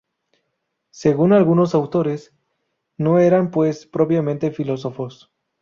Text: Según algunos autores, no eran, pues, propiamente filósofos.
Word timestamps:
Según 0.89 1.31
algunos 1.31 1.75
autores, 1.75 2.33
no 2.97 3.19
eran, 3.19 3.51
pues, 3.51 3.85
propiamente 3.85 4.49
filósofos. 4.49 5.29